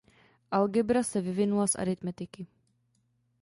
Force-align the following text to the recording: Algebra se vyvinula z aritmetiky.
Algebra 0.51 1.03
se 1.03 1.21
vyvinula 1.21 1.67
z 1.67 1.75
aritmetiky. 1.75 2.47